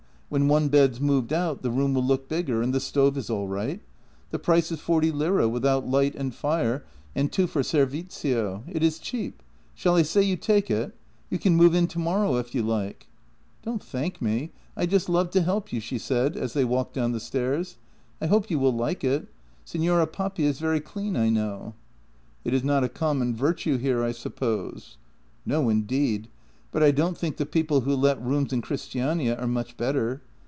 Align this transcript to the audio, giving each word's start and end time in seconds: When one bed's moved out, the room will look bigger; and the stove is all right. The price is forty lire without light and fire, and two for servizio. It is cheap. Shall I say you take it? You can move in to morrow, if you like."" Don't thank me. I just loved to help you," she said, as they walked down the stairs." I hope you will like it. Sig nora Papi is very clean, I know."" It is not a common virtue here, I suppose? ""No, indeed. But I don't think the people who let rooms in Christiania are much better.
When 0.31 0.47
one 0.47 0.69
bed's 0.69 1.01
moved 1.01 1.33
out, 1.33 1.61
the 1.61 1.69
room 1.69 1.93
will 1.93 2.05
look 2.05 2.29
bigger; 2.29 2.61
and 2.61 2.73
the 2.73 2.79
stove 2.79 3.17
is 3.17 3.29
all 3.29 3.49
right. 3.49 3.81
The 4.29 4.39
price 4.39 4.71
is 4.71 4.79
forty 4.79 5.11
lire 5.11 5.45
without 5.45 5.89
light 5.89 6.15
and 6.15 6.33
fire, 6.33 6.85
and 7.13 7.29
two 7.29 7.47
for 7.47 7.63
servizio. 7.63 8.63
It 8.65 8.81
is 8.81 8.97
cheap. 8.97 9.43
Shall 9.75 9.97
I 9.97 10.03
say 10.03 10.21
you 10.21 10.37
take 10.37 10.71
it? 10.71 10.95
You 11.29 11.37
can 11.37 11.57
move 11.57 11.75
in 11.75 11.85
to 11.87 11.99
morrow, 11.99 12.37
if 12.37 12.55
you 12.55 12.63
like."" 12.63 13.07
Don't 13.65 13.83
thank 13.83 14.21
me. 14.21 14.51
I 14.77 14.85
just 14.85 15.09
loved 15.09 15.33
to 15.33 15.41
help 15.41 15.73
you," 15.73 15.81
she 15.81 15.97
said, 15.97 16.37
as 16.37 16.53
they 16.53 16.63
walked 16.63 16.93
down 16.93 17.11
the 17.11 17.19
stairs." 17.19 17.75
I 18.21 18.27
hope 18.27 18.49
you 18.49 18.57
will 18.57 18.71
like 18.73 19.03
it. 19.03 19.27
Sig 19.65 19.81
nora 19.81 20.07
Papi 20.07 20.45
is 20.45 20.59
very 20.59 20.79
clean, 20.79 21.17
I 21.17 21.27
know."" 21.27 21.73
It 22.45 22.53
is 22.53 22.63
not 22.63 22.85
a 22.85 22.87
common 22.89 23.35
virtue 23.35 23.77
here, 23.77 24.01
I 24.01 24.13
suppose? 24.13 24.95
""No, 25.45 25.67
indeed. 25.67 26.29
But 26.73 26.81
I 26.83 26.91
don't 26.91 27.17
think 27.17 27.35
the 27.35 27.45
people 27.45 27.81
who 27.81 27.93
let 27.93 28.21
rooms 28.23 28.53
in 28.53 28.61
Christiania 28.61 29.35
are 29.37 29.45
much 29.47 29.75
better. 29.75 30.21